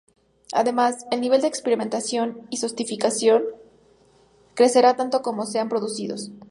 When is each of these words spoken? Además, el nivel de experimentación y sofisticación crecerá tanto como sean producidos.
Además, 0.51 1.05
el 1.11 1.21
nivel 1.21 1.41
de 1.41 1.47
experimentación 1.47 2.47
y 2.49 2.57
sofisticación 2.57 3.43
crecerá 4.55 4.95
tanto 4.95 5.21
como 5.21 5.45
sean 5.45 5.69
producidos. 5.69 6.31